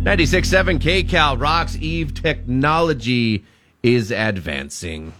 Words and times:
96.7 0.00 0.78
KCal 0.78 1.38
rocks 1.38 1.76
Eve 1.76 2.14
technology 2.14 3.44
is 3.82 4.10
advancing. 4.10 5.12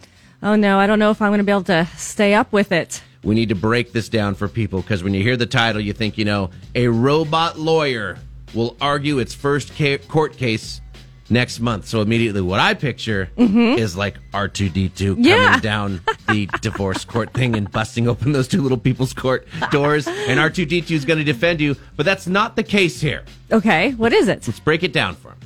Oh 0.42 0.56
no, 0.56 0.78
I 0.78 0.86
don't 0.86 0.98
know 0.98 1.10
if 1.10 1.20
I'm 1.20 1.28
going 1.28 1.38
to 1.38 1.44
be 1.44 1.52
able 1.52 1.64
to 1.64 1.86
stay 1.98 2.32
up 2.32 2.50
with 2.50 2.72
it. 2.72 3.02
We 3.22 3.34
need 3.34 3.50
to 3.50 3.54
break 3.54 3.92
this 3.92 4.08
down 4.08 4.34
for 4.36 4.48
people 4.48 4.80
because 4.80 5.04
when 5.04 5.12
you 5.12 5.22
hear 5.22 5.36
the 5.36 5.44
title, 5.44 5.82
you 5.82 5.92
think, 5.92 6.16
you 6.16 6.24
know, 6.24 6.48
a 6.74 6.88
robot 6.88 7.58
lawyer 7.58 8.16
will 8.54 8.74
argue 8.80 9.18
its 9.18 9.34
first 9.34 9.74
ca- 9.76 9.98
court 9.98 10.38
case 10.38 10.80
next 11.30 11.60
month. 11.60 11.86
So 11.86 12.02
immediately, 12.02 12.40
what 12.40 12.60
I 12.60 12.74
picture 12.74 13.30
mm-hmm. 13.36 13.78
is 13.78 13.96
like 13.96 14.16
R2D2 14.32 15.24
coming 15.24 15.60
down 15.60 16.00
the 16.28 16.46
divorce 16.60 17.04
court 17.04 17.32
thing 17.32 17.56
and 17.56 17.70
busting 17.70 18.08
open 18.08 18.32
those 18.32 18.48
two 18.48 18.62
little 18.62 18.78
people's 18.78 19.12
court 19.12 19.46
doors. 19.70 20.06
And 20.06 20.38
R2D2 20.40 20.90
is 20.90 21.04
going 21.04 21.18
to 21.18 21.24
defend 21.24 21.60
you. 21.60 21.76
But 21.96 22.06
that's 22.06 22.26
not 22.26 22.56
the 22.56 22.62
case 22.62 23.00
here. 23.00 23.24
Okay, 23.52 23.92
what 23.92 24.12
is 24.12 24.28
it? 24.28 24.46
Let's 24.46 24.60
break 24.60 24.82
it 24.82 24.92
down 24.92 25.14
for 25.14 25.28
him. 25.30 25.38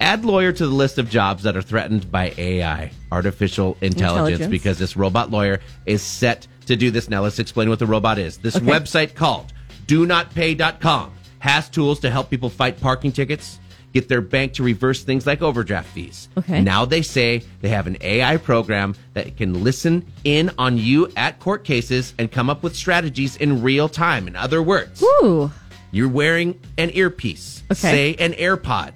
Add 0.00 0.24
lawyer 0.24 0.50
to 0.52 0.66
the 0.66 0.72
list 0.74 0.96
of 0.96 1.10
jobs 1.10 1.42
that 1.42 1.56
are 1.56 1.62
threatened 1.62 2.10
by 2.10 2.32
AI, 2.38 2.90
artificial 3.12 3.76
intelligence, 3.82 4.40
Intelligence. 4.40 4.50
because 4.50 4.78
this 4.78 4.96
robot 4.96 5.30
lawyer 5.30 5.60
is 5.84 6.00
set 6.00 6.46
to 6.66 6.76
do 6.76 6.90
this. 6.90 7.10
Now, 7.10 7.22
let's 7.22 7.38
explain 7.38 7.68
what 7.68 7.78
the 7.78 7.86
robot 7.86 8.18
is. 8.18 8.38
This 8.38 8.56
Okay. 8.56 8.64
website 8.64 9.14
called 9.14 9.52
do 9.86 10.06
not 10.06 10.32
pay.com 10.34 11.10
has 11.40 11.68
tools 11.68 12.00
to 12.00 12.10
help 12.10 12.30
people 12.30 12.48
fight 12.48 12.80
parking 12.80 13.12
tickets, 13.12 13.58
get 13.92 14.08
their 14.08 14.20
bank 14.20 14.52
to 14.54 14.62
reverse 14.62 15.02
things 15.02 15.26
like 15.26 15.42
overdraft 15.42 15.88
fees. 15.90 16.28
Okay. 16.38 16.60
Now 16.62 16.84
they 16.84 17.02
say 17.02 17.42
they 17.60 17.68
have 17.70 17.86
an 17.86 17.96
AI 18.00 18.36
program 18.36 18.94
that 19.14 19.36
can 19.36 19.64
listen 19.64 20.06
in 20.24 20.50
on 20.58 20.78
you 20.78 21.10
at 21.16 21.38
court 21.40 21.64
cases 21.64 22.14
and 22.18 22.30
come 22.30 22.48
up 22.50 22.62
with 22.62 22.76
strategies 22.76 23.36
in 23.36 23.62
real 23.62 23.88
time. 23.88 24.28
In 24.28 24.36
other 24.36 24.62
words, 24.62 25.02
Ooh, 25.02 25.50
you're 25.90 26.08
wearing 26.08 26.58
an 26.78 26.90
earpiece, 26.94 27.62
Okay. 27.70 27.74
say 27.74 28.14
an 28.24 28.32
AirPod. 28.34 28.92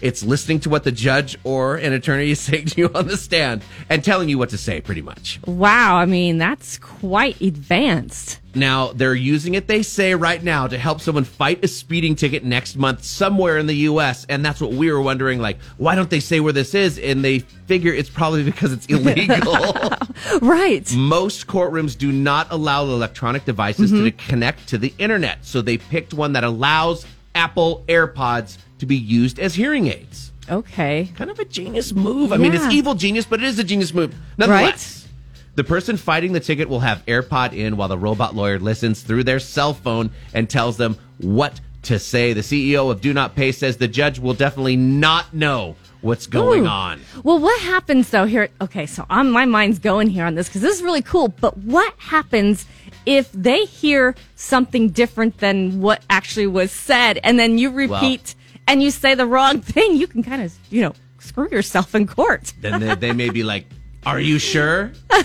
It's 0.00 0.22
listening 0.22 0.60
to 0.60 0.70
what 0.70 0.84
the 0.84 0.92
judge 0.92 1.36
or 1.44 1.76
an 1.76 1.92
attorney 1.92 2.30
is 2.30 2.40
saying 2.50 2.66
to 2.66 2.80
you 2.80 2.90
on 2.94 3.06
the 3.06 3.16
stand 3.16 3.62
and 3.88 4.04
telling 4.04 4.28
you 4.28 4.38
what 4.38 4.50
to 4.50 4.58
say, 4.58 4.80
pretty 4.80 5.02
much. 5.02 5.40
wow. 5.46 5.96
I 5.96 6.06
mean, 6.06 6.38
that's 6.38 6.78
quite 6.78 7.40
advanced. 7.40 8.40
Now, 8.54 8.92
they're 8.92 9.14
using 9.14 9.54
it, 9.54 9.68
they 9.68 9.82
say, 9.82 10.14
right 10.14 10.42
now 10.42 10.66
to 10.66 10.76
help 10.76 11.00
someone 11.00 11.22
fight 11.24 11.64
a 11.64 11.68
speeding 11.68 12.16
ticket 12.16 12.44
next 12.44 12.76
month 12.76 13.04
somewhere 13.04 13.58
in 13.58 13.66
the 13.66 13.74
U.S. 13.74 14.26
And 14.28 14.44
that's 14.44 14.60
what 14.60 14.72
we 14.72 14.90
were 14.90 15.00
wondering, 15.00 15.40
like, 15.40 15.60
why 15.76 15.94
don't 15.94 16.10
they 16.10 16.18
say 16.18 16.40
where 16.40 16.52
this 16.52 16.74
is? 16.74 16.98
And 16.98 17.24
they 17.24 17.38
figure 17.38 17.92
it's 17.92 18.10
probably 18.10 18.42
because 18.50 18.72
it's 18.72 18.86
illegal. 18.86 19.74
Right. 20.42 20.92
Most 20.94 21.46
courtrooms 21.46 21.96
do 21.96 22.12
not 22.12 22.48
allow 22.50 22.84
electronic 22.84 23.44
devices 23.44 23.90
to 23.90 23.96
mm-hmm. 23.96 24.28
connect 24.28 24.68
to 24.68 24.78
the 24.78 24.92
internet. 24.98 25.44
So 25.44 25.62
they 25.62 25.78
picked 25.78 26.12
one 26.12 26.34
that 26.34 26.44
allows 26.44 27.06
Apple 27.40 27.84
AirPods 27.88 28.58
to 28.80 28.86
be 28.86 28.96
used 28.96 29.38
as 29.38 29.54
hearing 29.54 29.86
aids. 29.86 30.30
Okay. 30.50 31.10
Kind 31.16 31.30
of 31.30 31.38
a 31.38 31.46
genius 31.46 31.94
move. 31.94 32.34
I 32.34 32.36
mean, 32.36 32.52
it's 32.52 32.66
evil 32.66 32.94
genius, 32.94 33.24
but 33.24 33.40
it 33.40 33.46
is 33.46 33.58
a 33.58 33.64
genius 33.64 33.94
move. 33.94 34.14
Nonetheless, 34.36 35.08
the 35.54 35.64
person 35.64 35.96
fighting 35.96 36.34
the 36.34 36.40
ticket 36.40 36.68
will 36.68 36.80
have 36.80 37.02
AirPod 37.06 37.54
in 37.54 37.78
while 37.78 37.88
the 37.88 37.96
robot 37.96 38.34
lawyer 38.34 38.58
listens 38.58 39.00
through 39.00 39.24
their 39.24 39.38
cell 39.38 39.72
phone 39.72 40.10
and 40.34 40.50
tells 40.50 40.76
them 40.76 40.98
what 41.16 41.58
to 41.84 41.98
say. 41.98 42.34
The 42.34 42.42
CEO 42.42 42.90
of 42.90 43.00
Do 43.00 43.14
Not 43.14 43.34
Pay 43.34 43.52
says 43.52 43.78
the 43.78 43.88
judge 43.88 44.18
will 44.18 44.34
definitely 44.34 44.76
not 44.76 45.32
know 45.32 45.76
what's 46.02 46.26
going 46.26 46.64
Ooh. 46.66 46.68
on. 46.68 47.00
Well, 47.24 47.38
what 47.38 47.58
happens 47.62 48.10
though 48.10 48.26
here? 48.26 48.50
Okay, 48.60 48.84
so 48.84 49.06
um, 49.08 49.30
my 49.30 49.46
mind's 49.46 49.78
going 49.78 50.10
here 50.10 50.26
on 50.26 50.34
this 50.34 50.48
because 50.48 50.60
this 50.60 50.76
is 50.76 50.82
really 50.82 51.02
cool. 51.02 51.28
But 51.28 51.56
what 51.56 51.94
happens 51.96 52.66
if 53.06 53.30
they 53.32 53.64
hear 53.64 54.14
something 54.36 54.90
different 54.90 55.38
than 55.38 55.80
what 55.80 56.02
actually 56.10 56.46
was 56.46 56.70
said, 56.72 57.18
and 57.24 57.38
then 57.38 57.58
you 57.58 57.70
repeat 57.70 58.34
and 58.66 58.82
you 58.82 58.90
say 58.90 59.14
the 59.14 59.26
wrong 59.26 59.60
thing? 59.74 59.96
You 59.96 60.06
can 60.06 60.22
kind 60.22 60.42
of, 60.42 60.54
you 60.70 60.82
know, 60.82 60.94
screw 61.18 61.48
yourself 61.50 61.94
in 61.94 62.06
court. 62.06 62.52
then 62.60 62.80
they, 62.80 62.94
they 62.94 63.12
may 63.12 63.30
be 63.30 63.42
like, 63.42 63.66
Are 64.06 64.20
you 64.20 64.38
sure? 64.38 64.92
you 65.12 65.22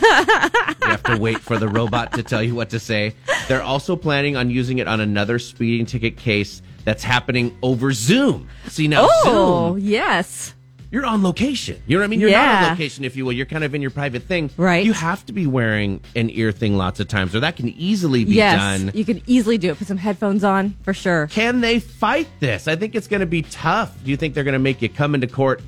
have 0.82 1.04
to 1.04 1.18
wait 1.18 1.40
for 1.40 1.58
the 1.58 1.68
robot 1.68 2.14
to 2.14 2.24
tell 2.24 2.42
you 2.44 2.56
what 2.56 2.70
to 2.72 2.80
say. 2.80 3.14
They're 3.48 3.64
also 3.64 3.96
planning 3.96 4.36
on 4.36 4.50
using 4.50 4.80
it 4.80 4.88
on 4.88 5.00
another 5.00 5.40
speeding 5.40 5.86
ticket 5.86 6.18
case 6.18 6.62
that's 6.84 7.04
happening 7.04 7.58
over 7.64 7.92
Zoom. 7.94 8.48
See, 8.68 8.88
now 8.88 9.08
Oh, 9.10 9.74
Zoom, 9.76 9.86
yes. 9.88 10.54
You're 10.92 11.06
on 11.06 11.24
location. 11.24 11.82
You 11.88 11.98
know 11.98 12.02
what 12.02 12.06
I 12.06 12.08
mean? 12.08 12.20
You're 12.20 12.32
not 12.32 12.64
on 12.64 12.70
location, 12.72 13.04
if 13.04 13.16
you 13.16 13.26
will. 13.26 13.34
You're 13.34 13.46
kind 13.46 13.64
of 13.64 13.76
in 13.76 13.82
your 13.82 13.92
private 13.92 14.24
thing. 14.24 14.50
Right. 14.58 14.86
You 14.86 14.94
have 14.94 15.26
to 15.26 15.34
be 15.34 15.48
wearing 15.48 16.02
an 16.16 16.30
ear 16.30 16.52
thing 16.52 16.78
lots 16.78 17.00
of 17.00 17.08
times, 17.08 17.36
or 17.36 17.40
that 17.42 17.56
can 17.56 17.70
easily 17.70 18.26
be 18.26 18.34
yes, 18.34 18.60
done. 18.60 18.92
you 18.94 19.06
can 19.06 19.22
easily 19.26 19.58
do 19.58 19.72
it. 19.72 19.78
Put 19.78 19.88
some 19.88 19.98
headphones 19.98 20.44
on 20.44 20.76
for 20.84 20.94
sure. 20.94 21.28
Can 21.28 21.62
they 21.62 21.80
fight 21.80 22.28
this? 22.40 22.68
I 22.68 22.76
think 22.76 22.96
it's 22.96 23.08
going 23.08 23.22
to 23.22 23.26
be 23.26 23.42
tough. 23.44 23.96
Do 24.04 24.12
you 24.12 24.18
think 24.18 24.34
they're 24.34 24.44
going 24.44 24.54
to 24.54 24.60
make 24.60 24.82
you 24.82 24.90
come 24.90 25.16
into 25.16 25.28
court 25.28 25.62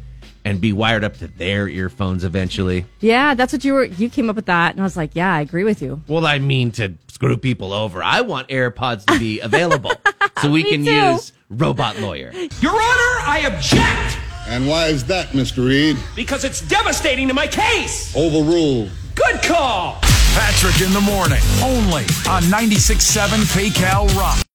and 0.45 0.61
be 0.61 0.71
wired 0.71 1.03
up 1.03 1.17
to 1.17 1.27
their 1.27 1.67
earphones 1.67 2.23
eventually? 2.23 2.85
Yeah, 3.01 3.33
that's 3.33 3.51
what 3.51 3.65
you 3.65 3.73
were. 3.73 3.83
You 3.85 4.09
came 4.09 4.29
up 4.29 4.35
with 4.35 4.45
that, 4.45 4.71
and 4.71 4.79
I 4.79 4.83
was 4.83 4.95
like, 4.95 5.11
yeah, 5.13 5.33
I 5.33 5.41
agree 5.41 5.63
with 5.65 5.81
you. 5.81 6.01
Well, 6.07 6.25
I 6.25 6.39
mean 6.39 6.71
to 6.73 6.93
screw 7.07 7.35
people 7.35 7.73
over. 7.73 8.01
I 8.01 8.21
want 8.21 8.47
AirPods 8.47 9.05
to 9.05 9.19
be 9.19 9.39
available 9.41 9.91
so 10.41 10.49
we 10.49 10.63
can 10.63 10.85
too. 10.85 10.91
use 10.91 11.33
Robot 11.49 11.99
Lawyer. 11.99 12.31
Your 12.61 12.71
Honor, 12.71 13.19
I 13.25 13.43
object 13.53 14.16
And 14.47 14.67
why 14.67 14.87
is 14.87 15.03
that, 15.05 15.29
Mr. 15.29 15.67
Reed? 15.67 15.97
because 16.15 16.43
it's 16.43 16.61
devastating 16.61 17.27
to 17.27 17.33
my 17.33 17.47
case. 17.47 18.15
Overruled. 18.15 18.89
Good 19.15 19.41
call. 19.43 19.99
Patrick 20.33 20.79
in 20.81 20.93
the 20.93 21.01
morning, 21.01 21.41
only 21.63 22.03
on 22.29 22.43
96.7 22.43 23.27
KCal 23.51 24.15
Rock. 24.15 24.46